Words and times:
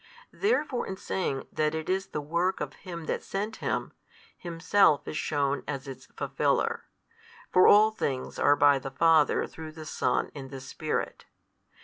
Therefore 0.33 0.87
in 0.87 0.97
saying 0.97 1.47
that 1.53 1.75
it 1.75 1.87
is 1.87 2.07
the 2.07 2.21
work 2.21 2.59
of 2.59 2.73
Him 2.73 3.05
That 3.05 3.19
hath 3.19 3.23
sent 3.23 3.55
Him, 3.57 3.93
Himself 4.35 5.07
is 5.07 5.15
shewn 5.15 5.63
as 5.67 5.87
its 5.87 6.07
Fulfiller: 6.17 6.85
for 7.51 7.67
all 7.67 7.91
things 7.91 8.39
are 8.39 8.55
by 8.55 8.79
the 8.79 8.89
Father 8.89 9.45
through 9.45 9.73
the 9.73 9.85
Son 9.85 10.31
in 10.33 10.47
the 10.47 10.59
Spirit. 10.59 11.25